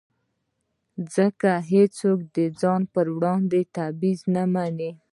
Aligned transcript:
ځکه 1.15 1.51
هېڅوک 1.71 2.19
د 2.35 2.37
ځان 2.61 2.81
پر 2.93 3.05
وړاندې 3.15 3.59
تبعیض 3.75 4.21
نه 4.35 4.43
مني. 4.53 4.91